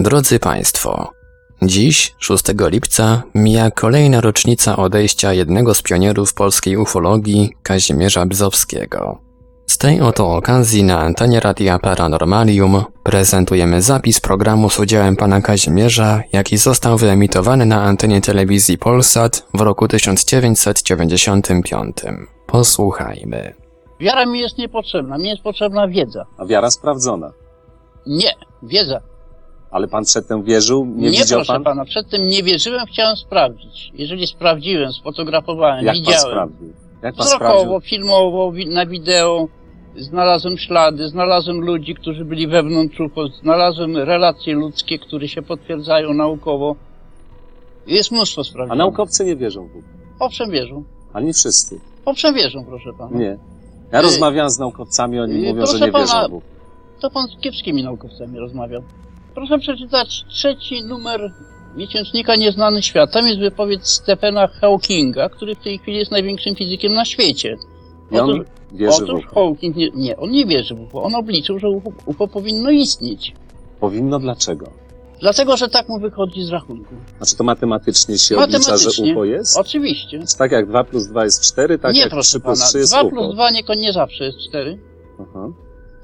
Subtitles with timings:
[0.00, 1.12] Drodzy Państwo,
[1.62, 9.18] dziś, 6 lipca, mija kolejna rocznica odejścia jednego z pionierów polskiej ufologii, Kazimierza Bzowskiego.
[9.66, 16.22] Z tej oto okazji na antenie Radia Paranormalium prezentujemy zapis programu z udziałem pana Kazimierza,
[16.32, 21.96] jaki został wyemitowany na antenie telewizji Polsat w roku 1995.
[22.46, 23.54] Posłuchajmy.
[24.00, 26.26] Wiara mi jest niepotrzebna, mi jest potrzebna wiedza.
[26.38, 27.32] A wiara sprawdzona.
[28.06, 28.30] Nie,
[28.62, 29.00] wiedza.
[29.74, 30.84] Ale pan przedtem wierzył?
[30.86, 31.64] Nie, Nie, widział proszę pan?
[31.64, 33.92] pana, przedtem nie wierzyłem, chciałem sprawdzić.
[33.94, 36.68] Jeżeli sprawdziłem, sfotografowałem, Jak pan widziałem, sprawdził?
[37.02, 37.48] Jak pan sprawdził?
[37.58, 39.48] wzrokowo, filmowo, wi- na wideo,
[39.96, 46.76] znalazłem ślady, znalazłem ludzi, którzy byli wewnątrz UFO, znalazłem relacje ludzkie, które się potwierdzają naukowo.
[47.86, 48.78] Jest mnóstwo A sprawdziłem.
[48.78, 49.86] naukowcy nie wierzą w UFO.
[50.20, 50.84] Owszem wierzą.
[51.12, 51.80] Ale nie wszyscy.
[52.04, 53.18] Owszem wierzą, proszę pana.
[53.18, 53.38] Nie.
[53.92, 56.46] Ja rozmawiam z naukowcami, oni y, mówią, że nie wierzą pana, w UFO.
[57.00, 58.82] To pan z kiepskimi naukowcami rozmawiał.
[59.34, 61.32] Proszę przeczytać trzeci numer
[61.76, 63.12] miesięcznika Nieznany Świat.
[63.12, 67.56] Tam jest wypowiedź Stephena Hawkinga, który w tej chwili jest największym fizykiem na świecie.
[68.10, 69.34] I on Otóż, wierzy w otóż UFO.
[69.34, 71.02] Hawking nie, nie, on nie wierzy w UFO.
[71.02, 73.32] On obliczył, że UFO, UFO powinno istnieć.
[73.80, 74.66] Powinno dlaczego?
[75.20, 76.94] Dlatego, że tak mu wychodzi z rachunku.
[77.16, 79.12] Znaczy to matematycznie się oblicza, że Matematycznie.
[79.12, 79.58] UFO jest?
[79.58, 80.18] Oczywiście.
[80.18, 82.68] Więc tak jak 2 plus 2 jest 4, tak nie, jak proszę 3 plus pana.
[82.68, 83.10] 3 jest 2 UFO.
[83.10, 84.78] plus 2 nie, nie zawsze jest 4.
[85.20, 85.48] Aha.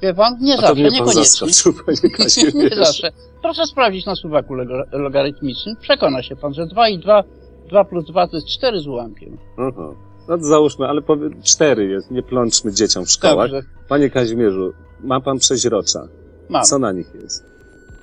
[0.03, 0.37] Wie pan?
[0.41, 1.49] Nie A zawsze, niekoniecznie.
[2.05, 2.85] nie Kazimierzu.
[2.85, 3.13] zawsze.
[3.43, 4.55] Proszę sprawdzić na suwaku
[4.93, 5.77] logarytmicznym.
[5.77, 7.25] Przekona się pan, że 2 i 2,
[7.69, 9.39] 2 plus 2 to jest 4 z ułamkiem.
[9.59, 9.95] Aha.
[10.29, 11.31] No to załóżmy, ale powie...
[11.45, 13.51] 4 jest, nie plączmy dzieciom w szkołach.
[13.51, 16.09] Dobrze, Panie Kazimierzu, ma pan przeźrocza.
[16.49, 16.65] mam.
[16.65, 17.45] Co na nich jest?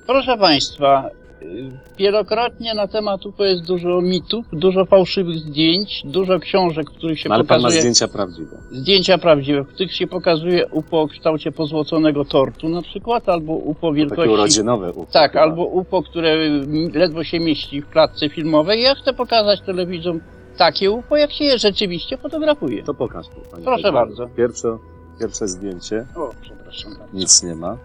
[0.06, 1.10] Proszę państwa,
[1.98, 7.28] wielokrotnie na temat UFO jest dużo mitów, dużo fałszywych zdjęć, dużo książek, w których się
[7.28, 8.56] No, ale pan ma pokazuje zdjęcia prawdziwe.
[8.72, 13.80] zdjęcia prawdziwe, w których się pokazuje UFO o kształcie pozłoconego tortu na przykład, albo UFO
[13.88, 14.30] Takie wielkości...
[14.32, 15.06] urodzinowe UFO.
[15.12, 15.42] Tak, chyba.
[15.44, 18.82] albo UFO, które m, ledwo się mieści w klatce filmowej.
[18.82, 20.20] Ja chcę pokazać telewidzom
[20.56, 22.82] takie UFO, jak się je rzeczywiście fotografuje.
[22.82, 23.92] To pokaż panie Proszę Kazimierzu.
[23.92, 24.26] bardzo.
[24.36, 24.78] Pierwsze,
[25.20, 26.06] pierwsze zdjęcie.
[26.16, 27.16] O, przepraszam bardzo.
[27.16, 27.76] Nic nie ma.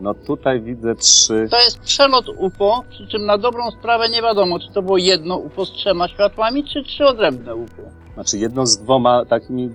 [0.00, 1.48] No tutaj widzę trzy.
[1.50, 5.36] To jest przelot UFO, przy czym na dobrą sprawę nie wiadomo, czy to było jedno
[5.36, 7.82] UFO z trzema światłami, czy trzy odrębne UFO.
[8.14, 9.70] Znaczy jedno z dwoma takimi,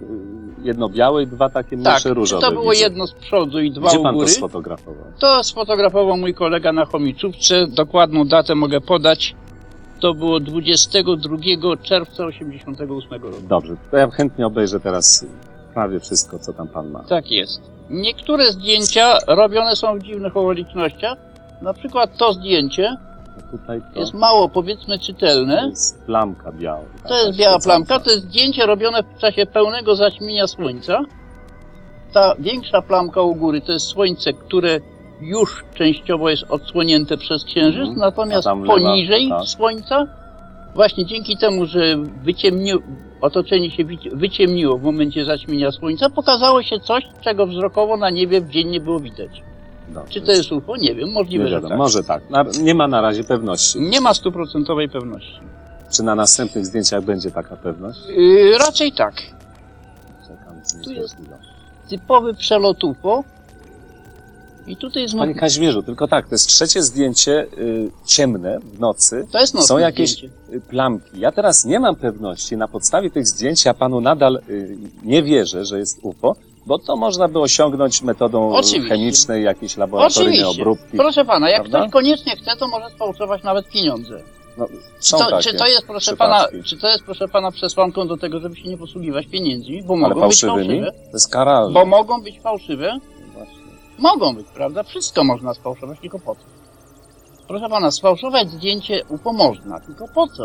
[0.63, 2.41] jedno białe i dwa takie Tak, mniejsze czy różowe.
[2.47, 2.83] to było widzę.
[2.83, 5.03] jedno z przodu i dwa Gdzie u pan to sfotografował?
[5.19, 7.67] To sfotografował mój kolega na chomiczówce.
[7.67, 9.35] Dokładną datę mogę podać.
[9.99, 11.37] To było 22
[11.83, 13.35] czerwca 88 roku.
[13.49, 15.25] Dobrze, to ja chętnie obejrzę teraz
[15.73, 16.99] prawie wszystko, co tam pan ma.
[17.03, 17.61] Tak jest.
[17.89, 21.17] Niektóre zdjęcia robione są w dziwnych okolicznościach.
[21.61, 22.97] Na przykład to zdjęcie
[23.51, 25.67] tutaj to, jest mało, powiedzmy, to czytelne.
[25.69, 26.81] jest plamka biała.
[27.07, 30.99] To jest biała plamka, to jest zdjęcie robione w czasie pełnego zaćmienia słońca.
[32.13, 34.79] Ta większa plamka u góry to jest słońce, które
[35.21, 37.97] już częściowo jest odsłonięte przez księżyc, Mhm.
[37.97, 39.47] natomiast tam lewa, poniżej tak.
[39.47, 40.07] słońca,
[40.75, 42.71] właśnie dzięki temu, że wyciemni...
[43.21, 48.41] otoczenie się wyci- wyciemniło w momencie zaćmienia słońca, pokazało się coś, czego wzrokowo na niebie
[48.41, 49.43] w dzień nie było widać.
[49.89, 50.13] Dobrze.
[50.13, 50.77] Czy to jest UFO?
[50.77, 51.77] Nie wiem, Nie możliwe, że wiadomo, tak.
[51.77, 52.29] może tak.
[52.29, 53.79] Na, nie ma na razie pewności.
[53.81, 55.39] Nie ma stuprocentowej pewności.
[55.91, 57.99] Czy na następnych zdjęciach będzie taka pewność?
[58.07, 59.13] Yy, raczej tak.
[60.27, 60.55] Czekam.
[60.83, 61.17] Tu jest-
[61.89, 63.23] Typowy przelot UFO.
[64.67, 65.19] I tutaj znów...
[65.19, 69.67] Panie Kazimierzu, tylko tak, to jest trzecie zdjęcie y, ciemne w nocy, To jest nocne
[69.67, 70.37] są jakieś- zdjęcie.
[70.53, 71.19] y, plamki.
[71.19, 75.65] Ja teraz nie mam pewności, na podstawie tych zdjęć ja panu nadal y, nie wierzę,
[75.65, 78.89] że jest UFO, bo to można by osiągnąć metodą Oczywiście.
[78.89, 80.61] chemicznej, jakieś laboratoryjnej Oczywiście.
[80.61, 80.97] obróbki.
[80.97, 81.79] Proszę pana, jak Prawda?
[81.79, 84.19] ktoś koniecznie chce, to może sfałszować nawet pieniądze.
[84.57, 84.67] No,
[84.99, 85.43] Czy są to, takie.
[85.43, 86.51] czy to jest, proszę przypadki.
[86.51, 89.83] pana, czy to jest, proszę pana, przesłanką do tego, żeby się nie posługiwać pieniędzmi?
[89.83, 90.67] Bo Ale mogą być fałszywymi?
[90.79, 90.91] fałszywe.
[90.91, 91.73] To jest karalne.
[91.73, 92.99] Bo mogą być fałszywe?
[93.99, 94.83] Mogą być, prawda?
[94.83, 96.41] Wszystko można sfałszować, tylko po co?
[97.47, 100.43] Proszę pana, sfałszować zdjęcie UFO można, tylko po co?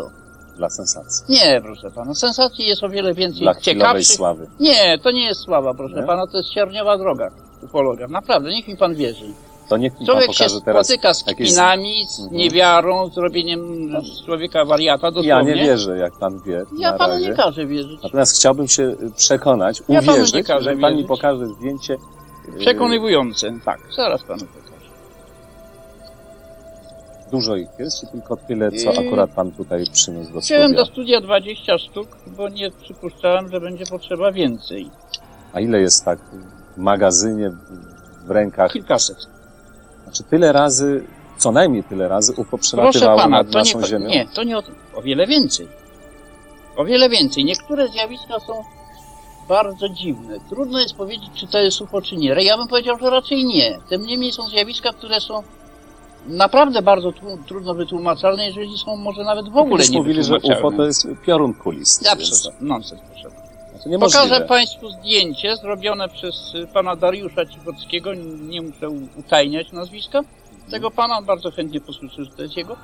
[0.57, 1.25] Dla sensacji.
[1.29, 4.07] Nie, proszę pana, sensacji jest o wiele więcej Dla ciekawszych.
[4.17, 4.47] sławy.
[4.59, 6.03] Nie, to nie jest sława, proszę Nie?
[6.03, 7.31] pana, to jest sierniowa droga
[7.63, 8.07] ufologa.
[8.07, 9.25] Naprawdę, niech mi pan wierzy.
[9.69, 10.87] To niech mi pan Człowiek się pokaże teraz.
[10.87, 12.37] spotyka z jakieś- kpinami, z Mhm.
[12.37, 15.29] niewiarą, z robieniem z człowieka wariata dosłownie.
[15.29, 16.63] Ja nie wierzę, jak pan wie.
[16.79, 17.27] Ja na panu razie.
[17.29, 18.03] nie każę wierzyć.
[18.03, 21.07] Natomiast chciałbym się przekonać, Ja panu nie uwierzyć, każę że pan mi wierzyć.
[21.07, 21.97] pokaże zdjęcie.
[22.59, 23.53] Przekonywujące.
[23.65, 24.71] Tak, zaraz panu pokażę.
[27.31, 30.69] Dużo ich jest, czy tylko tyle, co Yy, akurat pan tutaj przyniósł do studia?
[30.69, 34.89] do studia 20 sztuk, bo nie przypuszczałem, że będzie potrzeba więcej.
[35.53, 36.19] A ile jest tak
[36.75, 38.71] w magazynie, w- w rękach?
[38.71, 39.17] Kilkaset.
[40.03, 41.03] Znaczy tyle razy,
[41.37, 44.07] co najmniej tyle razy UFO Proszę przelatywało pana, nad to naszą nie, ziemią?
[44.07, 44.75] nie, to nie o tym.
[44.95, 45.67] O wiele więcej.
[46.75, 47.45] O wiele więcej.
[47.45, 48.63] Niektóre zjawiska są
[49.51, 50.37] bardzo dziwne.
[50.49, 52.29] Trudno jest powiedzieć, czy to jest UFO, czy nie.
[52.29, 53.79] Ja bym powiedział, że raczej nie.
[53.89, 55.43] Tym niemniej są zjawiska, które są
[56.27, 60.71] naprawdę bardzo tłu- trudno wytłumaczalne, jeżeli są może nawet w ogóle nie mówili, że UFO
[60.71, 62.05] to jest piorun kulisty.
[62.05, 62.49] Ja przez...
[62.61, 63.29] Nonsens, proszę.
[63.99, 68.13] Pokażę Państwu zdjęcie zrobione przez pana Dariusza Cichockiego.
[68.41, 68.89] Nie muszę
[69.19, 70.21] utajniać nazwiska.
[70.71, 72.75] Tego pana bardzo chętnie posłyszę, że to jest jego.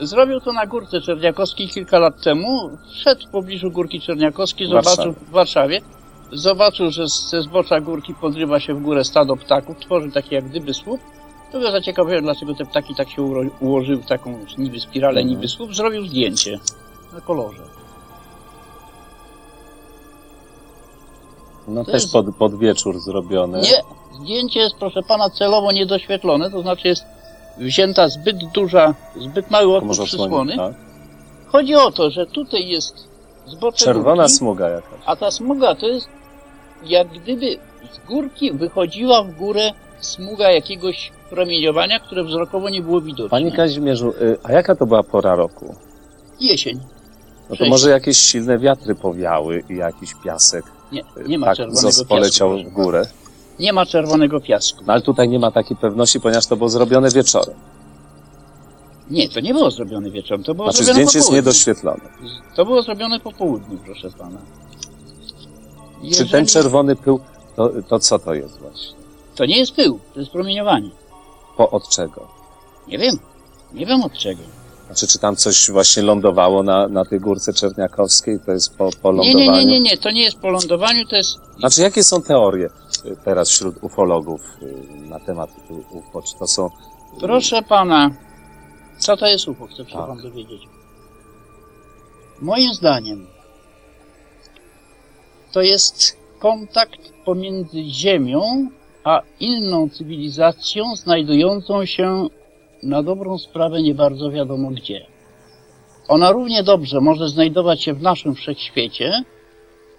[0.00, 2.70] Zrobił to na Górce Czerniakowskiej kilka lat temu.
[2.90, 5.80] Wszedł w pobliżu Górki Czerniakowskiej, zobaczył w Warszawie.
[6.32, 10.74] Zobaczył, że ze zbocza górki podrywa się w górę stado ptaków, tworzy taki jak gdyby
[10.74, 11.00] słup.
[11.52, 13.22] To go zaciekawiło, dlaczego te ptaki tak się
[13.60, 15.28] ułożyły w taką niby spiralę, Mhm.
[15.28, 15.74] niby słup.
[15.74, 16.58] Zrobił zdjęcie
[17.12, 17.62] na kolorze.
[21.68, 23.60] No To też jest- pod, pod wieczór zrobione.
[23.60, 23.82] Nie,
[24.20, 27.04] zdjęcie jest, proszę pana, celowo niedoświetlone, to znaczy jest
[27.58, 30.56] wzięta zbyt duża, zbyt mały może przysłony.
[30.56, 30.72] tak?
[31.46, 33.08] Chodzi o to, że tutaj jest
[33.46, 35.00] zbocze Czerwona górki, smuga jakaś.
[35.06, 36.08] a ta smuga to jest
[36.84, 37.58] jak gdyby
[37.92, 39.70] z górki wychodziła w górę
[40.00, 43.28] smuga jakiegoś promieniowania, które wzrokowo nie było widoczne.
[43.30, 45.74] Panie Kazimierzu, y, a jaka to była pora roku?
[46.40, 46.80] Jesień.
[47.50, 52.04] No to może jakieś silne wiatry powiały i jakiś piasek Nie, nie ma tak zos-
[52.06, 53.02] poleciał w górę.
[53.58, 54.84] Nie ma czerwonego piasku.
[54.86, 57.54] No ale tutaj nie ma takiej pewności, ponieważ to było zrobione wieczorem.
[59.10, 61.42] Nie, to nie było zrobione wieczorem, to było Znaczy zrobione zdjęcie po jest południu.
[61.42, 62.00] niedoświetlone.
[62.56, 64.38] To było zrobione po południu, proszę pana.
[66.12, 67.20] Czy ten Jeżeli- czerwony pył,
[67.56, 68.96] to, to co to jest właśnie?
[69.34, 70.90] To nie jest pył, to jest promieniowanie.
[71.56, 72.28] Po od czego?
[72.88, 73.18] Nie wiem.
[73.72, 74.40] Nie wiem od czego.
[74.86, 78.38] Znaczy, czy tam coś właśnie lądowało na, na tej górce czerniakowskiej?
[78.46, 79.50] To jest po, po Nie, lądowaniu?
[79.52, 81.30] nie, nie, nie, nie, to nie jest po lądowaniu, to jest.
[81.58, 82.70] Znaczy, jakie są teorie
[83.24, 84.74] teraz wśród ufologów y,
[85.08, 85.50] na temat
[85.90, 86.22] UFO?
[86.22, 86.70] Czy to są...
[87.20, 88.10] Proszę pana,
[88.98, 89.66] co to jest UFO?
[89.66, 90.06] Chcę się Tak.
[90.06, 90.62] pan dowiedzieć.
[92.40, 93.26] Moim zdaniem
[95.52, 98.68] to jest kontakt pomiędzy Ziemią
[99.04, 102.26] a inną cywilizacją znajdującą się
[102.82, 105.06] na dobrą sprawę nie bardzo wiadomo gdzie.
[106.08, 109.24] Ona równie dobrze może znajdować się w naszym wszechświecie,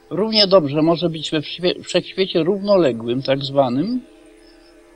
[0.10, 1.42] równie dobrze może być we
[1.84, 4.02] wszechświecie równoległym, tak zwanym,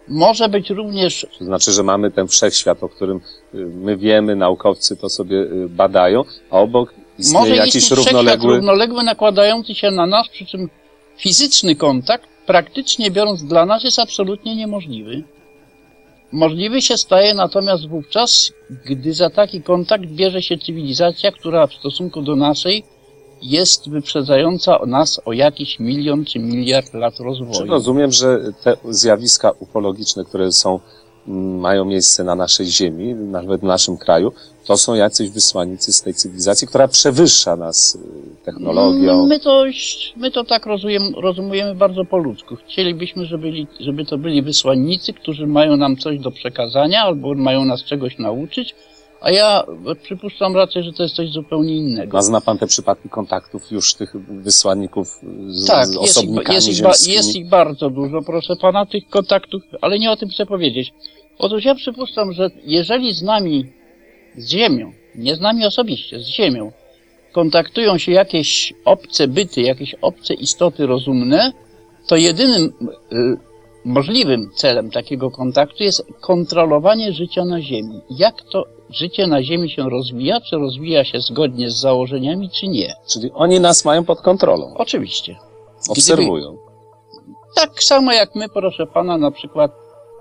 [0.07, 4.97] może być również To znaczy, że mamy ten wszechświat, o którym y, my wiemy, naukowcy
[4.97, 8.55] to sobie y, badają, a obok istnieje Może jakiś równoległy...
[8.55, 10.69] równoległy nakładający się na nas, przy czym
[11.17, 15.23] fizyczny kontakt, praktycznie biorąc dla nas, jest absolutnie niemożliwy.
[16.31, 18.53] Możliwy się staje natomiast wówczas,
[18.85, 22.83] gdy za taki kontakt bierze się cywilizacja, która w stosunku do naszej
[23.41, 27.71] jest wyprzedzająca nas o jakiś milion czy miliard lat Czy rozwoju.
[27.71, 30.79] rozumiem, że te zjawiska ufologiczne, które są,
[31.27, 34.31] mm, mają miejsce na naszej Ziemi, nawet w naszym kraju,
[34.65, 37.99] to są jacyś wysłannicy z tej cywilizacji, która przewyższa nas y,
[38.45, 39.25] technologią.
[39.25, 39.63] My to,
[40.17, 42.55] my to tak rozumiem, rozumiemy bardzo po ludzku.
[42.55, 47.65] Chcielibyśmy, żeby, byli, żeby to byli wysłannicy, którzy mają nam coś do przekazania albo mają
[47.65, 48.75] nas czegoś nauczyć,
[49.21, 49.63] a ja
[50.03, 52.17] przypuszczam raczej, że to jest coś zupełnie innego.
[52.17, 56.55] A zna pan te przypadki kontaktów już tych wysłanników z, Tak, z jest ich, osobnikami
[56.55, 57.15] jest, ich ba, ziemskimi?
[57.15, 60.93] jest ich bardzo dużo, proszę pana, tych kontaktów, ale nie o tym chcę powiedzieć.
[61.39, 63.65] Otóż ja przypuszczam, że jeżeli z nami,
[64.37, 66.71] z Ziemią, nie z nami osobiście, z Ziemią,
[67.31, 71.51] kontaktują się jakieś obce byty, jakieś obce istoty rozumne,
[72.07, 72.73] to jedynym
[73.11, 73.37] y,
[73.85, 78.01] możliwym celem takiego kontaktu jest kontrolowanie życia na Ziemi.
[78.09, 82.93] Jak to życie na Ziemi się rozwija, czy rozwija się zgodnie z założeniami, czy nie?
[83.13, 85.35] Czyli oni nas mają pod kontrolą, Oczywiście.
[85.89, 86.57] obserwują.
[87.55, 89.71] Tak samo jak my, proszę pana, na przykład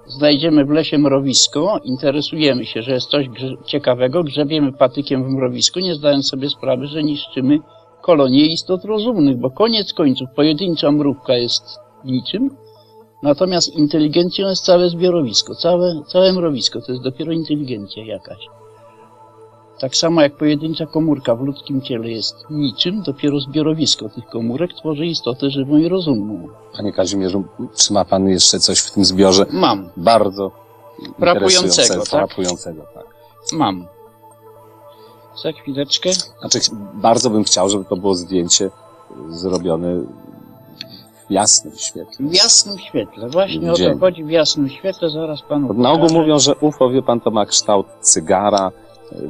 [0.07, 5.81] znajdziemy w lesie mrowisko, interesujemy się, że jest coś grze- ciekawego, grzebiemy patykiem w mrowisku,
[5.81, 7.59] nie zdając sobie sprawy, że niszczymy
[8.03, 12.57] kolonie istot rozumnych, bo koniec końców pojedyncza mrówka jest niczym,
[13.23, 18.47] natomiast inteligencją jest całe zbiorowisko, całe, całe mrowisko, to jest dopiero inteligencja jakaś.
[19.81, 25.07] Tak samo jak pojedyncza komórka w ludzkim ciele jest niczym, dopiero zbiorowisko tych komórek tworzy
[25.07, 26.49] istotę żywą i rozumną.
[26.77, 27.45] Panie Kazimierzu,
[27.77, 29.89] czy ma pan jeszcze coś w tym zbiorze Mam.
[29.97, 30.51] bardzo
[31.19, 32.09] Frapującego, tak?
[32.09, 33.07] frapującego, tak?
[33.53, 33.87] Mam.
[35.43, 36.11] Za chwileczkę.
[36.41, 36.59] Znaczy,
[36.95, 38.71] bardzo bym chciał, żeby to było zdjęcie
[39.29, 40.05] zrobione
[41.29, 42.27] w jasnym świetle.
[42.29, 43.29] W jasnym świetle.
[43.29, 43.93] Właśnie o Dzień.
[43.93, 45.11] to chodzi w jasnym świetle.
[45.11, 46.21] Zaraz panu Na ogół pokażę.
[46.21, 48.73] mówią, że UFO, wie pan, to ma kształt cygara,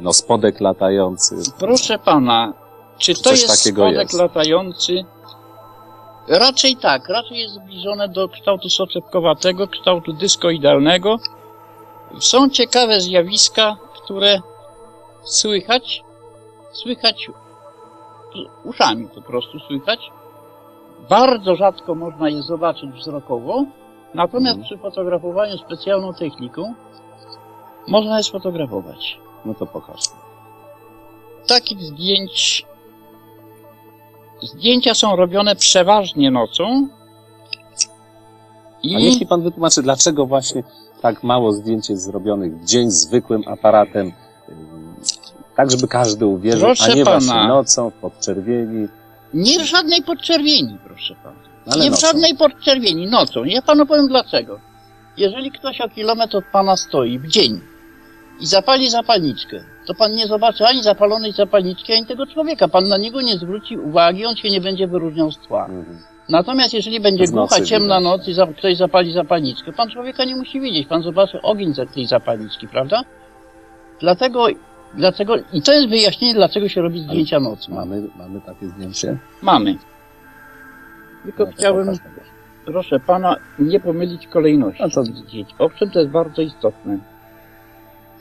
[0.01, 1.35] no spodek latający.
[1.59, 2.53] Proszę pana,
[2.97, 4.13] czy to Coś jest spodek jest.
[4.13, 5.05] latający?
[6.27, 7.09] Raczej tak.
[7.09, 11.17] Raczej jest zbliżone do kształtu soczewkowatego, kształtu dyskoidalnego.
[12.19, 14.41] Są ciekawe zjawiska, które
[15.23, 16.03] słychać,
[16.71, 17.27] słychać
[18.63, 19.99] uszami po prostu słychać.
[21.09, 23.63] Bardzo rzadko można je zobaczyć wzrokowo,
[24.13, 24.63] natomiast Mhm.
[24.65, 26.73] przy fotografowaniu specjalną techniką
[27.87, 29.19] można je sfotografować.
[29.45, 29.99] No to pokaż.
[31.47, 32.65] Takich zdjęć.
[34.43, 36.87] Zdjęcia są robione przeważnie nocą.
[38.83, 40.63] I A mi pan wytłumaczy, dlaczego właśnie
[41.01, 44.11] tak mało zdjęć jest zrobionych w dzień zwykłym aparatem,
[45.55, 47.47] tak żeby każdy uwierzył, Proszę a nie właśnie pana.
[47.47, 48.87] nocą, w podczerwieni.
[49.33, 51.39] Nie w żadnej podczerwieni, proszę pana.
[51.71, 52.07] Ale nie w nocą.
[52.07, 53.43] żadnej podczerwieni, nocą.
[53.43, 54.59] Ja panu powiem dlaczego.
[55.17, 57.61] Jeżeli ktoś o kilometr od pana stoi w dzień
[58.39, 62.67] i zapali zapalniczkę, to pan nie zobaczy ani zapalonej zapalniczki, ani tego człowieka.
[62.67, 65.65] Pan na niego nie zwróci uwagi, on się nie będzie wyróżniał z tła.
[65.65, 65.99] Mhm.
[66.29, 70.61] Natomiast jeżeli będzie głucha, ciemna noc i za, ktoś zapali zapalniczkę, pan człowieka nie musi
[70.61, 73.03] widzieć, pan zobaczy ogień za tej zapalniczki, prawda?
[73.99, 74.47] Dlatego,
[74.93, 77.73] dlatego, i to jest wyjaśnienie, dlaczego się robi zdjęcia nocą.
[77.73, 79.17] Mamy, mamy takie zdjęcie.
[79.41, 79.75] Mamy.
[81.23, 81.97] Tylko No to chciałem,
[82.65, 85.03] proszę pana, nie pomylić kolejności A co?
[85.03, 85.49] zdjęć.
[85.59, 86.97] Owszem, to jest bardzo istotne.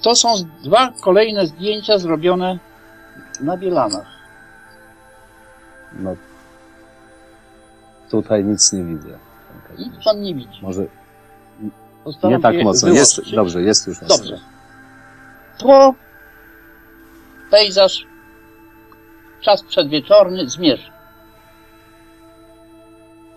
[0.03, 0.29] To są
[0.65, 2.59] dwa kolejne zdjęcia zrobione
[3.41, 4.07] na Bielanach.
[5.93, 6.17] No,
[8.11, 9.19] tutaj nic nie widzę.
[9.79, 10.59] Nic pan nie widzi.
[10.63, 10.87] Może
[12.05, 12.89] Postaram nie tak mocno.
[12.89, 14.17] Jest, dobrze, jest już mocno.
[14.17, 14.39] Dobrze.
[15.59, 15.95] Tło,
[17.51, 18.07] pejzaż,
[19.41, 20.91] czas przedwieczorny, zmierzch.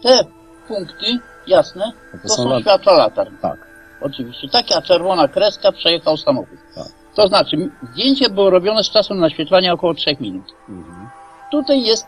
[0.03, 0.24] Te
[0.68, 1.91] punkty, jasne,
[2.24, 3.36] to są są światła latarń.
[3.41, 3.58] Tak.
[4.01, 4.50] Oczywiście.
[4.50, 6.60] Taka czerwona kreska przejechał samochód.
[6.75, 6.88] Tak.
[7.15, 10.46] To znaczy, zdjęcie było robione z czasem naświetlania około 3 minut.
[10.70, 11.10] Mhm.
[11.51, 12.08] Tutaj jest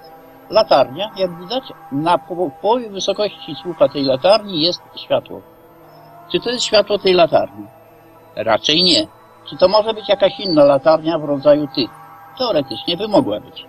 [0.50, 5.42] latarnia, jak widać, na po- połowie wysokości słupa tej latarni jest światło.
[6.32, 7.66] Czy to jest światło tej latarni?
[8.36, 9.08] Raczej nie.
[9.50, 11.90] Czy to może być jakaś inna latarnia w rodzaju tych?
[12.38, 13.66] Teoretycznie by mogła być.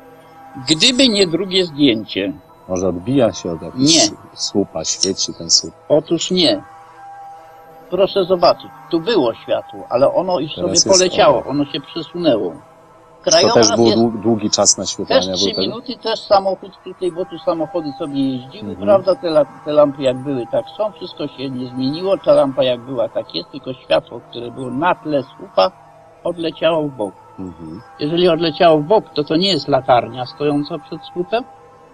[0.68, 2.32] Gdyby nie drugie zdjęcie,
[2.68, 4.16] Może odbija się od jakiegoś Nie.
[4.34, 5.74] słupa, świeci ten słup.
[5.88, 6.62] Otóż nie.
[7.90, 11.50] Proszę zobaczyć, tu było światło, ale ono już Teraz sobie poleciało, ono.
[11.50, 12.52] ono się przesunęło.
[13.24, 15.20] To też był jest dłu- długi czas naświetlania.
[15.20, 15.60] też był 3 tego?
[15.60, 18.76] minuty, też samochód tutaj, bo tu samochody sobie jeździły, Mhm.
[18.88, 22.80] prawda, te, te lampy jak były, tak są, wszystko się nie zmieniło, ta lampa jak
[22.80, 25.70] była, tak jest, tylko światło, które było na tle słupa,
[26.24, 27.14] odleciało w bok.
[27.38, 27.80] Mhm.
[28.00, 31.44] Jeżeli odleciało w bok, to to nie jest latarnia stojąca przed słupem?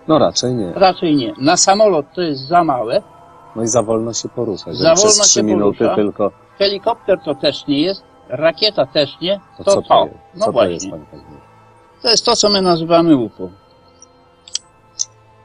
[0.09, 0.73] No raczej nie.
[0.73, 1.33] Raczej nie.
[1.39, 3.03] Na samolot to jest za małe,
[3.57, 4.65] No i za wolno się porusza.
[4.71, 5.95] Jeżeli Za przez wolno 3 się minuty porusza.
[5.97, 10.19] tylko, helikopter to też nie jest, rakieta też nie, to, to to jest?
[10.35, 10.75] No Co to właśnie.
[10.75, 11.41] jest, panie Kazimierzu?
[12.03, 13.51] To jest to, co my nazywamy UFO.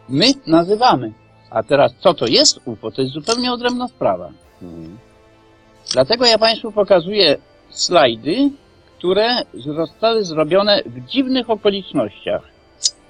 [0.09, 1.13] My nazywamy.
[1.49, 2.91] A teraz, co to jest UFO?
[2.91, 4.29] To jest zupełnie odrębna sprawa.
[4.61, 4.97] Mhm.
[5.93, 7.37] Dlatego ja Państwu pokazuję
[7.69, 8.49] slajdy,
[8.97, 12.41] które zostały zrobione w dziwnych okolicznościach.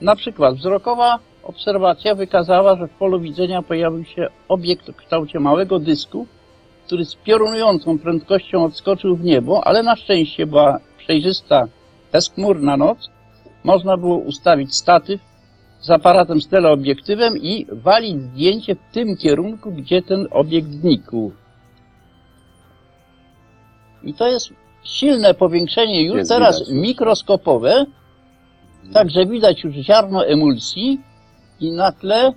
[0.01, 5.79] Na przykład wzrokowa obserwacja wykazała, że w polu widzenia pojawił się obiekt w kształcie małego
[5.79, 6.27] dysku,
[6.85, 11.67] który z piorunującą prędkością odskoczył w niebo, ale na szczęście była przejrzysta,
[12.11, 13.09] bezchmurna noc.
[13.63, 15.21] Można było ustawić statyw
[15.81, 21.31] z aparatem z teleobiektywem i walić zdjęcie w tym kierunku, gdzie ten obiekt znikł.
[24.03, 24.49] I to jest
[24.83, 27.85] silne powiększenie już Jest teraz widać mikroskopowe,
[28.93, 31.01] także widać już ziarno emulsji
[31.59, 32.33] i na tle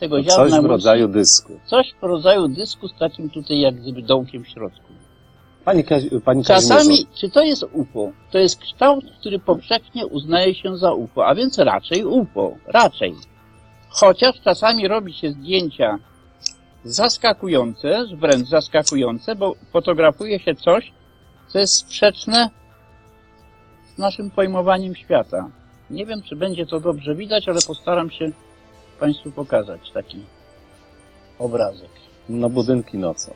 [0.00, 1.60] tego ziarna coś w rodzaju dysku.
[1.66, 4.90] coś w rodzaju dysku z takim tutaj jak gdyby dołkiem w środku.
[5.64, 8.12] Pani, Kazi- pani Czasami, czy to jest UFO?
[8.30, 13.14] To jest kształt, który powszechnie uznaje się za UFO, a więc raczej UFO, raczej.
[13.88, 15.98] Chociaż czasami robi się zdjęcia
[16.84, 20.92] zaskakujące, wręcz zaskakujące, bo fotografuje się coś,
[21.48, 22.50] co jest sprzeczne
[23.94, 25.50] z naszym pojmowaniem świata.
[25.90, 28.30] Nie wiem, czy będzie to dobrze widać, ale postaram się
[29.00, 30.18] Państwu pokazać taki
[31.38, 31.90] obrazek.
[32.28, 33.32] no budynki nocą.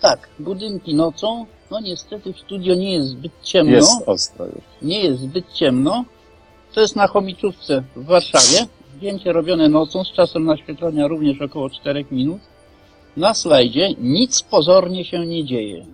[0.00, 1.46] Tak, budynki nocą.
[1.70, 3.72] No niestety w studio nie jest zbyt ciemno.
[3.72, 4.64] Jest ostro już.
[4.82, 6.04] Nie jest zbyt ciemno.
[6.74, 8.66] To jest na Chomiczówce w Warszawie.
[8.96, 12.40] Zdjęcie robione nocą z czasem naświetlenia również około 4 minut.
[13.16, 15.86] Na slajdzie nic pozornie się nie dzieje.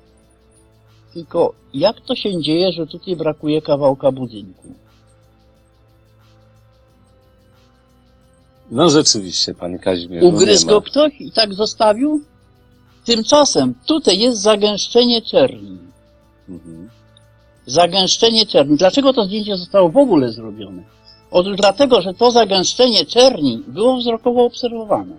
[1.15, 4.69] Tylko jak to się dzieje, że tutaj brakuje kawałka budynku?
[8.71, 10.73] No rzeczywiście, pani Kazimierzu, Ugryzł nie ma.
[10.73, 12.21] go ktoś i tak zostawił?
[13.05, 15.79] Tymczasem tutaj jest zagęszczenie czerni.
[16.49, 16.91] Mhm.
[17.67, 18.77] zagęszczenie czerni.
[18.77, 20.83] Dlaczego to zdjęcie zostało w ogóle zrobione?
[21.31, 25.17] Otóż dlatego, że to zagęszczenie czerni było wzrokowo obserwowane.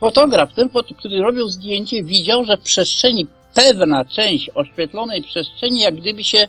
[0.00, 6.24] Fotograf, ten, który robił zdjęcie, widział, że w przestrzeni pewna część oświetlonej przestrzeni jak gdyby
[6.24, 6.48] się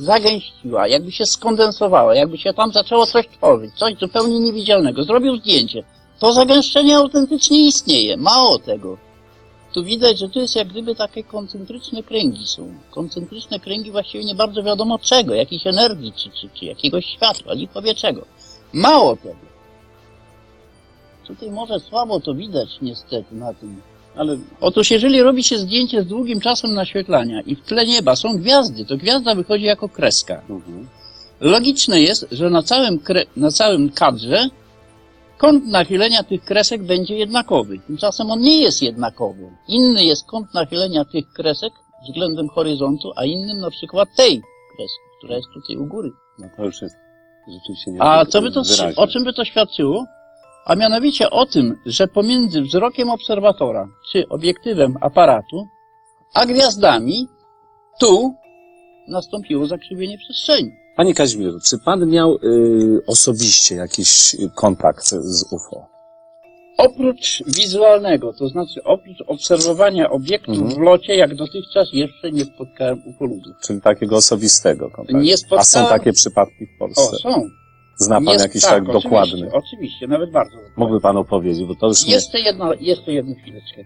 [0.00, 5.84] zagęściła, jakby się skondensowała, jakby się tam zaczęło coś tworzyć, coś zupełnie niewidzialnego, zrobił zdjęcie,
[6.18, 8.16] to zagęszczenie autentycznie istnieje.
[8.16, 8.98] Mało tego.
[9.72, 12.74] Tu widać, że tu jest jak gdyby takie koncentryczne kręgi są.
[12.90, 17.68] Koncentryczne kręgi właściwie nie bardzo wiadomo czego, jakiejś energii, czy, czy, czy jakiegoś światła, nie
[17.68, 18.24] powie czego.
[18.72, 19.50] Mało tego.
[21.26, 23.82] Tutaj może słabo to widać niestety na tym.
[24.20, 28.38] Ale otóż jeżeli robi się zdjęcie z długim czasem naświetlania i w tle nieba są
[28.38, 30.42] gwiazdy, to gwiazda wychodzi jako kreska.
[30.50, 30.88] Mhm.
[31.40, 32.98] Logiczne jest, że na całym,
[33.36, 34.48] na całym kadrze
[35.38, 37.78] kąt nachylenia tych kresek będzie jednakowy.
[37.86, 39.50] Tymczasem on nie jest jednakowy.
[39.68, 41.72] Inny jest kąt nachylenia tych kresek
[42.08, 44.42] względem horyzontu, a innym na przykład tej
[44.76, 46.10] kreski, która jest tutaj u góry.
[46.38, 46.96] No to już jest
[47.48, 48.96] rzeczywiście nie A co by to, wyraźnie.
[48.96, 50.06] o czym by to świadczyło?
[50.66, 55.66] A mianowicie o tym, że pomiędzy wzrokiem obserwatora, czy obiektywem aparatu,
[56.34, 57.28] a gwiazdami,
[58.00, 58.34] tu
[59.08, 60.70] nastąpiło zakrzywienie przestrzeni.
[60.96, 65.86] Panie Kazimierzu, czy pan miał y, osobiście jakiś kontakt z UFO?
[66.78, 70.74] Oprócz wizualnego, to znaczy oprócz obserwowania obiektów Mhm.
[70.74, 73.52] w locie, jak dotychczas jeszcze nie spotkałem ufoludów.
[73.62, 75.22] Czyli takiego osobistego kontaktu?
[75.22, 75.64] Nie A spotkałem...
[75.64, 77.16] są takie przypadki w O, Polsce?
[77.16, 77.48] są.
[78.00, 79.52] Zna pan Nie- jakiś tak, oczywiście, dokładny?
[79.52, 80.50] Oczywiście, nawet bardzo.
[80.56, 80.74] dokładny.
[80.76, 82.12] Mógłby pan opowiedzieć, bo to już nie...
[82.12, 83.84] Jeszcze jedna, jeszcze jedną chwileczkę.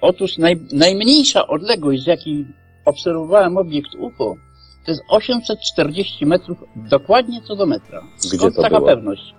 [0.00, 2.46] Otóż naj, najmniejsza odległość, z jakiej
[2.84, 4.36] obserwowałem obiekt UFO,
[4.84, 8.02] to jest 840 metrów, dokładnie co do metra.
[8.18, 8.88] Gdzie Skąd to taka było?
[8.88, 9.34] pewność?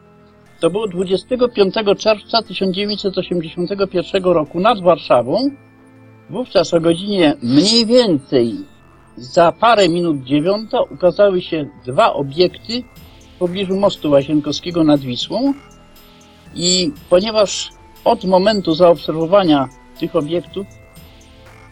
[0.59, 5.49] To było 25 czerwca 1981 roku nad Warszawą.
[6.29, 8.55] Wówczas o godzinie mniej więcej
[9.17, 12.83] za parę minut dziewiąta ukazały się dwa obiekty
[13.35, 15.53] w pobliżu mostu Łazienkowskiego nad Wisłą.
[16.55, 17.69] I ponieważ
[18.05, 20.67] od momentu zaobserwowania tych obiektów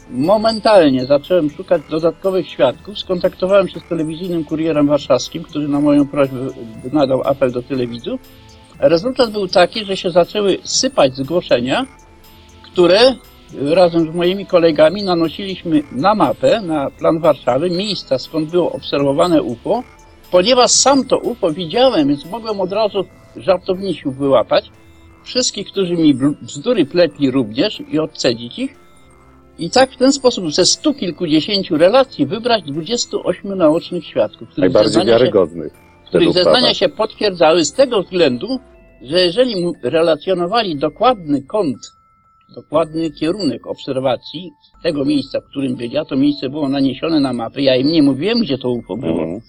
[0.10, 6.38] momentalnie zacząłem szukać dodatkowych świadków, skontaktowałem się z telewizyjnym kurierem warszawskim, który na moją prośbę
[6.94, 8.22] nadał apel do telewidzów.
[8.80, 11.86] Rezultat był taki, że się zaczęły sypać zgłoszenia,
[12.63, 13.15] które
[13.62, 19.84] razem z moimi kolegami nanosiliśmy na mapę, na plan Warszawy, miejsca skąd było obserwowane UFO.
[20.32, 24.72] Ponieważ sam to UFO widziałem, więc mogłem od razu żartownisiów wyłapać.
[25.24, 28.76] Wszystkich, którzy mi bzdury pletli również i odcedzić ich.
[29.60, 34.94] I tak w ten sposób ze stu kilkudziesięciu relacji wybrać 28 naocznych świadków, których Najbardziej
[34.94, 35.74] zeznania się wiarygodnych.
[36.06, 38.60] których zeznania się potwierdzały z tego względu,
[39.02, 41.78] że jeżeli mu relacjonowali dokładny kąt,
[42.56, 44.52] dokładny kierunek obserwacji
[44.84, 48.04] tego miejsca, w którym byli, a to miejsce było naniesione na mapy, ja im nie
[48.04, 49.24] mówiłem, gdzie to UFO było.
[49.24, 49.41] Mhm.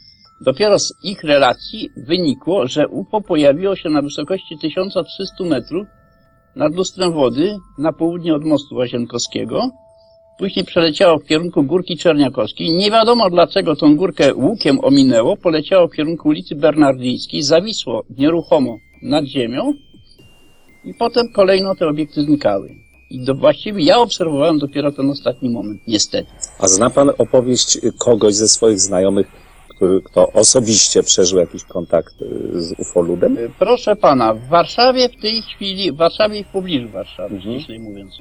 [0.44, 5.86] Dopiero z ich relacji wynikło, że UFO pojawiło się na wysokości 1300 metrów
[6.56, 9.70] nad lustrem wody na południe od mostu Łazienkowskiego.
[10.38, 12.70] Później przeleciało w kierunku Górki Czerniakowskiej.
[12.70, 15.36] Nie wiadomo dlaczego tą górkę łukiem ominęło.
[15.36, 19.72] Poleciało w kierunku ulicy Bernardyńskiej, zawisło nieruchomo nad ziemią
[20.84, 22.74] i potem kolejno te obiekty znikały.
[23.10, 26.30] I do, właściwie ja obserwowałem dopiero ten ostatni moment, niestety.
[26.58, 29.41] A zna pan opowieść kogoś ze swoich znajomych,
[30.04, 33.38] kto osobiście przeżył jakiś kontakt y, z ufoludem?
[33.38, 37.54] Y, Proszę pana, w Warszawie w tej chwili, w Warszawie i w pobliżu Warszawy, Mhm.
[37.58, 38.18] ściślej mówiąc,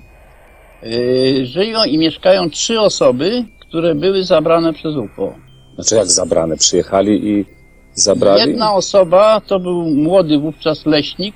[1.43, 5.33] żyją i mieszkają trzy osoby, które były zabrane przez UFO.
[5.75, 6.57] Znaczy jak zabrane?
[6.57, 7.45] Przyjechali i
[7.93, 8.39] zabrali?
[8.51, 11.35] Jedna osoba to był młody wówczas leśnik.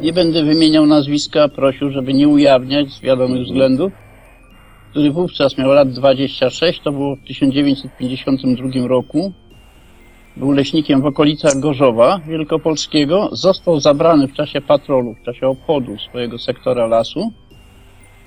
[0.00, 3.92] Nie będę wymieniał nazwiska, prosił, żeby nie ujawniać z wiadomych względów.
[4.94, 9.32] Który wówczas miał lat 26, to było w 1952 roku.
[10.36, 13.28] Był leśnikiem w okolicach Gorzowa Wielkopolskiego.
[13.32, 17.32] Został zabrany w czasie patrolu, w czasie obchodu swojego sektora lasu.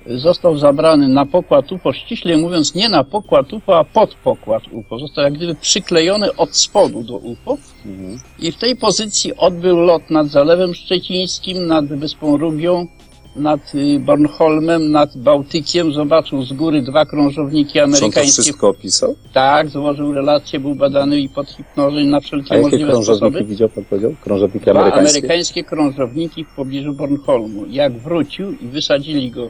[0.06, 4.98] Został zabrany na pokład UFO, ściślej mówiąc nie na pokład UFO, a pod pokład UFO.
[4.98, 7.56] Został jak gdyby przyklejony od spodu do UFO.
[7.86, 8.18] Mhm.
[8.38, 12.86] I w tej pozycji odbył lot nad Zalewem Szczecińskim, nad Wyspą Rubią,
[13.36, 15.92] nad y, Bornholmem, nad Bałtykiem.
[15.92, 18.42] Zobaczył z góry dwa krążowniki Czy on to amerykańskie.
[18.42, 19.14] wszystko opisał?
[19.32, 23.44] Tak, złożył relacje, był badany i pod hipnozą na A wszelkie jakie możliwe krążowniki sposoby.
[23.44, 24.14] widział pan powiedział?
[24.24, 25.18] Krążowniki Dwa amerykańskie?
[25.18, 27.66] amerykańskie krążowniki w pobliżu Bornholmu.
[27.70, 29.48] Jak wrócił i wysadzili go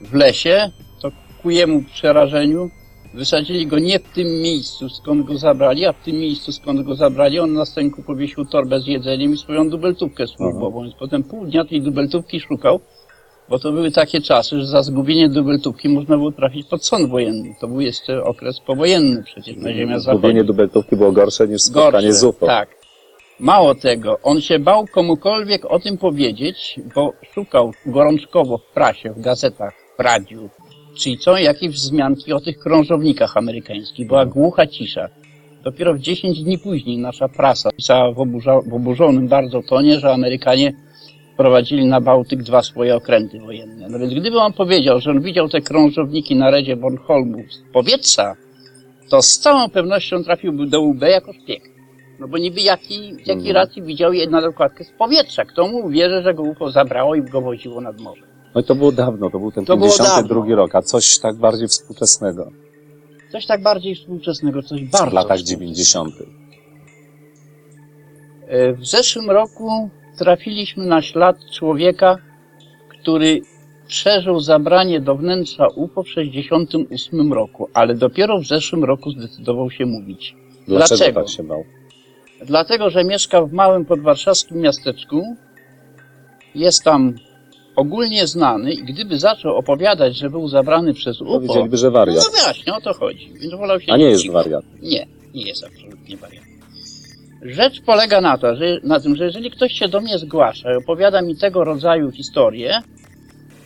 [0.00, 0.70] w lesie,
[1.02, 1.10] to
[1.42, 2.70] ku jemu przerażeniu
[3.14, 6.94] wysadzili go nie w tym miejscu, skąd go zabrali, a w tym miejscu, skąd go
[6.94, 10.82] zabrali, on na stęku powiesił torbę z jedzeniem i swoją dubeltówkę służbową.
[10.82, 12.80] Więc potem pół dnia tej dubeltówki szukał,
[13.50, 17.54] bo to były takie czasy, że za zgubienie dubeltówki można było trafić pod sąd wojenny.
[17.60, 20.18] To był jeszcze okres powojenny przecież na ziemia zachodnia.
[20.18, 22.46] Zgubienie dubeltówki było gorsze niż spotkanie Gorsze, z UFO.
[22.46, 22.68] Tak.
[23.40, 29.20] Mało tego, on się bał komukolwiek o tym powiedzieć, bo szukał gorączkowo w prasie, w
[29.20, 30.50] gazetach, w radiu,
[30.98, 34.06] czyli są jakieś wzmianki o tych krążownikach amerykańskich.
[34.06, 35.08] Była głucha cisza.
[35.64, 40.12] Dopiero w 10 dni później nasza prasa pisała w, oburza- w oburzonym bardzo tonie, że
[40.12, 40.72] Amerykanie
[41.42, 43.88] prowadzili na Bałtyk dwa swoje okręty wojenne.
[43.88, 48.36] No więc gdyby on powiedział, że on widział te krążowniki na redzie Bornholmu z powietrza,
[49.10, 51.62] to z całą pewnością trafiłby do UB jako szpieg.
[52.20, 53.54] No bo niby jaki, z jakiej Mhm.
[53.54, 55.44] racji widział je na dokładkę z powietrza?
[55.44, 58.22] Kto mu uwierzy, że go UFO zabrało i go woziło nad morze?
[58.54, 60.56] No i to było dawno, to był ten To było 52 dawno.
[60.56, 62.50] rok, a coś tak bardziej współczesnego.
[63.32, 65.74] Coś tak bardziej współczesnego, coś bardzo w latach współczesnego.
[65.74, 66.14] 90.
[68.48, 72.18] E, W zeszłym roku trafiliśmy na ślad człowieka,
[72.88, 73.40] który
[73.86, 79.86] przeżył zabranie do wnętrza UFO w 68 roku, ale dopiero w zeszłym roku zdecydował się
[79.86, 80.34] mówić.
[80.66, 81.20] Dlaczego, Dlaczego?
[81.20, 81.64] tak się bał?
[82.46, 85.22] Dlatego, że mieszka w małym podwarszawskim miasteczku,
[86.54, 87.14] jest tam
[87.76, 92.24] ogólnie znany i gdyby zaczął opowiadać, że był zabrany przez UFO, widzieliby, że no wariat.
[92.42, 93.32] właśnie o to chodzi.
[93.40, 94.64] Więc wolał się A nie jest wariat.
[94.82, 96.47] Nie, nie jest absolutnie wariat.
[97.42, 100.76] Rzecz polega na, to, że, na tym, że jeżeli ktoś się do mnie zgłasza i
[100.76, 102.80] opowiada mi tego rodzaju historię,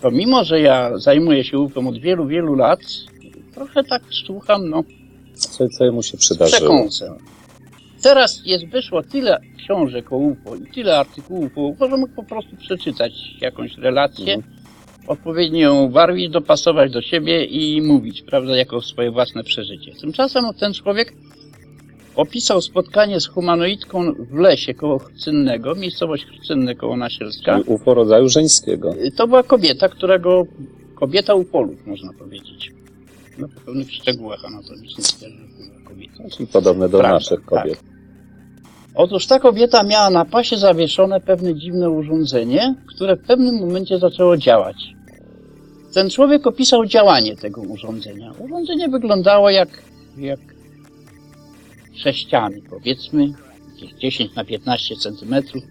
[0.02, 2.80] to mimo, że ja zajmuję się UFO od wielu, wielu lat,
[3.54, 4.82] trochę tak słucham, no,
[5.34, 6.58] Co, co jemu się przydarzyło?
[6.58, 7.14] przekąsem.
[8.02, 12.22] Teraz jest wyszło tyle książek o UFO i tyle artykułów o UFO, że mógł po
[12.24, 14.54] prostu przeczytać jakąś relację, Mhm.
[15.06, 19.92] odpowiednio ją ubarwić, dopasować do siebie i mówić, prawda, jako swoje własne przeżycie.
[20.00, 21.14] Tymczasem ten człowiek
[22.16, 27.60] opisał spotkanie z humanoidką w lesie koło Chrzcinnego, miejscowość Chrzcinne koło Nasielska.
[27.66, 28.94] UFO rodzaju żeńskiego.
[29.16, 30.46] To była kobieta, którego,
[30.94, 32.70] kobieta u polów, można powiedzieć.
[33.38, 36.14] No, po pewnych szczegółach anatomicznych też była kobieta.
[36.30, 37.80] Czyli podobne do Prawda, naszych kobiet.
[38.94, 44.36] Otóż ta kobieta miała na pasie zawieszone pewne dziwne urządzenie, które w pewnym momencie zaczęło
[44.36, 44.76] działać.
[45.94, 48.32] Ten człowiek opisał działanie tego urządzenia.
[48.38, 49.68] Urządzenie wyglądało jak,
[50.16, 50.40] jak
[51.94, 53.32] sześciany, powiedzmy,
[53.74, 55.62] jakieś 10 na 15 centymetrów,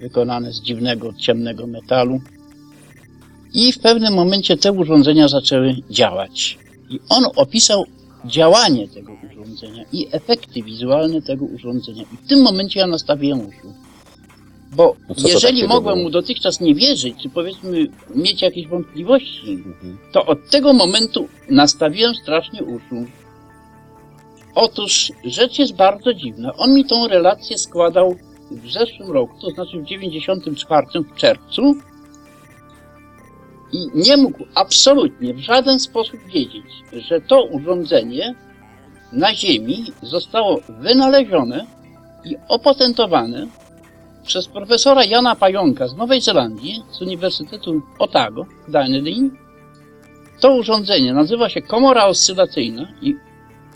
[0.00, 2.20] wykonane z dziwnego, ciemnego metalu.
[3.54, 6.58] I w pewnym momencie te urządzenia zaczęły działać.
[6.90, 7.86] I on opisał
[8.24, 12.02] działanie tego urządzenia i efekty wizualne tego urządzenia.
[12.02, 13.74] I w tym momencie ja nastawiłem uszu.
[14.76, 16.04] Bo co jeżeli mogłem było?
[16.04, 19.98] mu dotychczas nie wierzyć, czy powiedzmy mieć jakieś wątpliwości, Mhm.
[20.12, 23.06] to od tego momentu nastawiłem strasznie uszu.
[24.54, 26.52] Otóż rzecz jest bardzo dziwna.
[26.56, 28.16] On mi tą relację składał
[28.50, 31.74] w zeszłym roku, to znaczy w 94 w czerwcu
[33.72, 38.34] i nie mógł absolutnie w żaden sposób wiedzieć, że to urządzenie
[39.12, 41.66] na Ziemi zostało wynalezione
[42.24, 43.46] i opatentowane
[44.24, 49.36] przez profesora Jana Pająka z Nowej Zelandii, z Uniwersytetu Otago w Dunedin.
[50.40, 53.14] To urządzenie nazywa się komora oscylacyjna i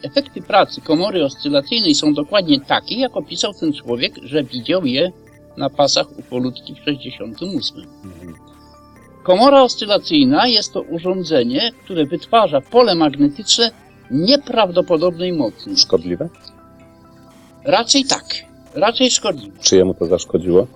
[0.02, 5.12] efekty pracy komory oscylacyjnej są dokładnie takie, jak opisał ten człowiek, że widział je
[5.56, 7.76] na pasach ufolutki w 68.
[8.04, 8.35] Mhm.
[9.22, 13.70] Komora oscylacyjna jest to urządzenie, które wytwarza pole magnetyczne
[14.11, 15.76] nieprawdopodobnej mocy.
[15.76, 16.28] Szkodliwe?
[17.64, 18.24] Raczej tak,
[18.74, 19.59] raczej szkodliwe.
[19.61, 20.66] Czy jemu to zaszkodziło?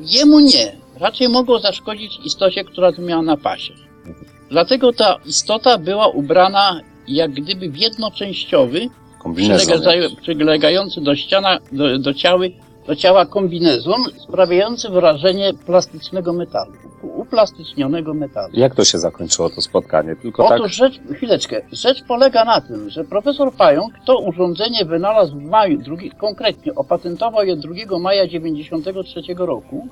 [0.00, 0.72] Jemu nie.
[1.00, 3.74] Raczej mogło zaszkodzić istocie, która to miała na pasie.
[4.50, 8.88] Dlatego ta istota była ubrana jak gdyby w jednoczęściowy,
[10.20, 12.52] przylegający do, ściana, do, do, ciały,
[12.86, 18.52] do ciała kombinezon, sprawiający wrażenie plastycznego metalu, uplastycznionego metalu.
[18.52, 20.16] Jak to się zakończyło to spotkanie?
[20.16, 25.36] Tylko tak Otóż rzecz, chwileczkę, rzecz polega na tym, że profesor Pająk to urządzenie wynalazł
[25.36, 29.88] w maju, drugi, konkretnie opatentował je 2 maja 93 roku,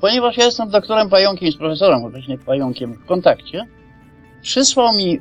[0.00, 3.66] ponieważ ja jestem doktorem Pająkiem z profesorem obecnie Pająkiem w kontakcie,
[4.44, 5.20] przysłał mi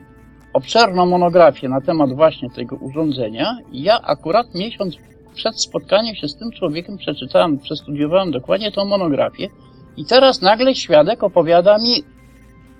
[0.54, 4.96] obszerną monografię na temat właśnie tego urządzenia i ja akurat miesiąc
[5.36, 9.50] przed spotkaniem się z tym człowiekiem przeczytałem, przestudiowałem dokładnie tą monografię
[9.98, 12.04] i teraz nagle świadek opowiada mi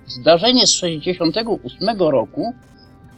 [0.06, 2.52] zdarzenie z 68 roku,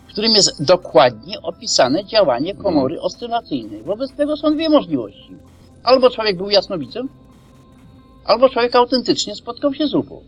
[0.06, 3.82] w którym jest dokładnie opisane działanie komory oscylacyjnej.
[3.82, 5.36] Wobec tego są dwie możliwości.
[5.84, 7.08] Albo człowiek był jasnowidzem,
[8.24, 10.20] albo człowiek autentycznie spotkał się z UFO.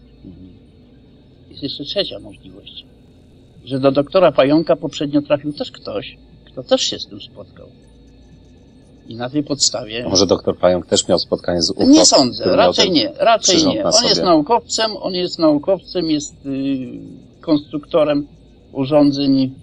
[1.50, 2.87] Jest jeszcze trzecia możliwość,
[3.68, 7.66] że do doktora Pająka poprzednio trafił też ktoś, kto też się z tym spotkał.
[9.08, 10.08] I na tej podstawie...
[10.08, 11.84] Może doktor Pająk też miał spotkanie z UFO?
[11.84, 13.84] Nie sądzę, raczej nie, raczej nie.
[13.84, 18.26] On jest naukowcem, on jest naukowcem, jest y, konstruktorem
[18.72, 19.54] urządzeń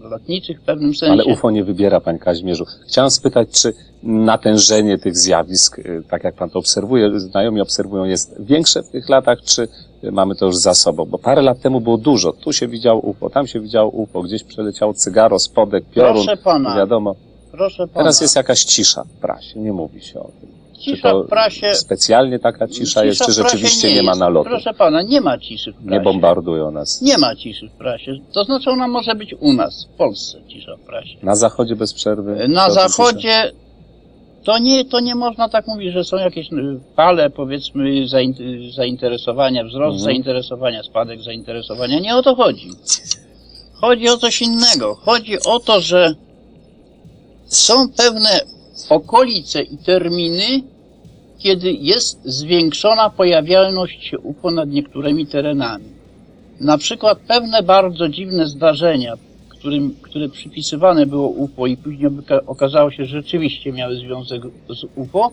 [0.00, 1.12] lotniczych w pewnym sensie.
[1.12, 2.64] Ale UFO nie wybiera, panie Kazimierzu.
[2.88, 8.36] Chciałem spytać, czy natężenie tych zjawisk, y, tak jak pan to obserwuje, znajomi obserwują, jest
[8.44, 9.68] większe w tych latach, czy
[10.12, 11.04] mamy to już za sobą?
[11.04, 12.32] Bo parę lat temu było dużo.
[12.32, 16.76] Tu się widział UFO, tam się widział UFO, gdzieś przeleciało cygaro, spodek, piorun, Proszę pana,
[16.76, 17.14] wiadomo.
[17.50, 17.98] proszę pana.
[17.98, 20.48] Teraz jest jakaś cisza w prasie, nie mówi się o tym.
[20.78, 21.74] Czy cisza to w prasie.
[21.74, 24.20] specjalnie taka cisza, jest, czy rzeczywiście nie, ma jest.
[24.20, 24.50] nalotu?
[24.50, 25.90] Proszę pana, nie ma ciszy w prasie.
[25.90, 27.02] Nie bombardują nas.
[27.02, 28.12] Nie ma ciszy w prasie.
[28.32, 31.16] To znaczy ona może być u nas, w Polsce cisza w prasie.
[31.22, 32.48] Na zachodzie bez przerwy?
[32.48, 32.88] Na to cisza.
[32.88, 33.52] zachodzie
[34.44, 39.64] to nie, to nie można tak mówić, że są jakieś y, fale, powiedzmy, zain- zainteresowania,
[39.64, 40.04] wzrost Mhm.
[40.04, 42.00] zainteresowania, spadek zainteresowania.
[42.00, 42.70] Nie o to chodzi.
[43.80, 44.94] Chodzi o coś innego.
[44.94, 46.14] Chodzi o to, że
[47.46, 48.28] są pewne
[48.88, 50.62] okolice i terminy,
[51.38, 55.84] kiedy jest zwiększona pojawialność się UFO nad niektórymi terenami.
[56.60, 59.14] Na przykład pewne bardzo dziwne zdarzenia,
[59.48, 64.84] którym, które przypisywane było UFO i później oka- okazało się, że rzeczywiście miały związek z
[64.96, 65.30] UFO,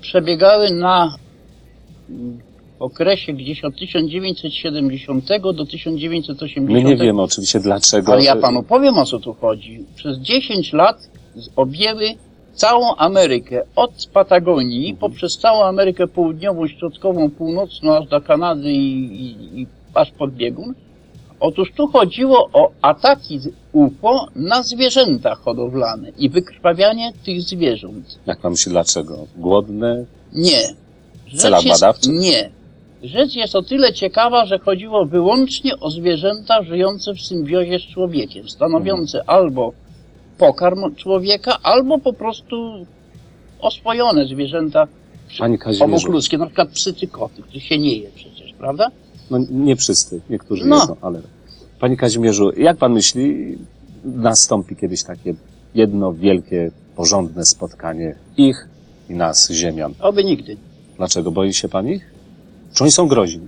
[0.00, 1.16] przebiegały na
[2.10, 2.38] mm,
[2.78, 6.68] okresie gdzieś od 1970 do 1980.
[6.70, 8.12] My nie wiemy oczywiście dlaczego.
[8.12, 9.84] Ale ja panu powiem o co tu chodzi.
[9.94, 11.10] Przez 10 lat
[11.56, 12.14] objęły
[12.56, 14.96] całą Amerykę od Patagonii Mhm.
[14.96, 20.74] poprzez całą Amerykę Południową, Środkową, Północną aż do Kanady i, i, i aż pod biegun.
[21.40, 23.40] Otóż tu chodziło o ataki
[23.72, 28.18] UFO na zwierzęta hodowlane i wykrwawianie tych zwierząt.
[28.26, 29.26] Jak pan myśli dlaczego?
[29.36, 30.04] Głodne?
[30.32, 30.60] Nie.
[31.32, 32.12] W celach jest, badawczych?
[32.12, 32.50] Nie.
[33.02, 38.48] Rzecz jest o tyle ciekawa, że chodziło wyłącznie o zwierzęta żyjące w symbiozie z człowiekiem,
[38.48, 39.38] stanowiące Mhm.
[39.38, 39.72] albo
[40.38, 42.86] pokarm człowieka, albo po prostu
[43.60, 44.86] oswojone zwierzęta
[45.38, 48.90] Panie obok Kazimierzu, ludzkie, na przykład psy czy koty, których się nie je przecież, prawda?
[49.30, 50.80] no nie wszyscy, niektórzy No.
[50.80, 51.20] jedzą, ale...
[51.80, 53.58] Panie Kazimierzu, jak pan myśli,
[54.04, 55.34] nastąpi kiedyś takie
[55.74, 58.68] jedno wielkie, porządne spotkanie ich
[59.08, 59.94] i nas, ziemian?
[60.00, 60.56] Oby nigdy.
[60.96, 61.30] Dlaczego?
[61.30, 62.10] Boi się pan ich?
[62.74, 63.46] Czy oni są groźni?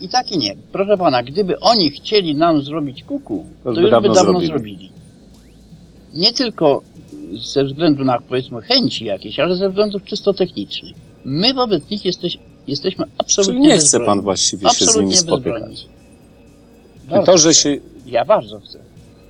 [0.00, 0.56] I tak i nie.
[0.72, 4.46] Proszę pana, gdyby oni chcieli nam zrobić kuku, to, już by dawno, zrobili.
[4.46, 4.90] zrobili.
[6.14, 6.82] Nie tylko
[7.52, 10.94] ze względu na, powiedzmy, chęci jakieś, ale ze względów czysto technicznych.
[11.24, 14.06] My wobec nich jesteś, jesteśmy absolutnie Czyli nie chce bezbronni.
[14.06, 15.86] pan właściwie się z Absolutnie nimi spotykać?
[17.26, 17.60] To, że chcę.
[17.62, 17.76] się...
[18.06, 18.78] Ja bardzo chcę.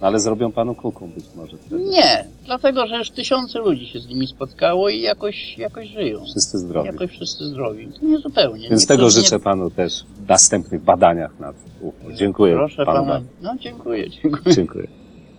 [0.01, 1.57] Ale zrobią panu kuku być może.
[1.91, 6.25] Nie, dlatego, że już tysiące ludzi się z nimi spotkało i jakoś, jakoś żyją.
[6.25, 6.87] Wszyscy zdrowi.
[6.87, 7.89] Jakoś wszyscy zdrowi.
[8.01, 8.69] To nie zupełnie.
[8.71, 12.13] Więc tego Niektórzy nie- życzę panu też w następnych badaniach nad UFO.
[12.13, 13.21] Dziękuję Proszę panu pana.
[13.43, 14.55] No dziękuję, dziękuję.
[14.57, 14.89] Dziękuję.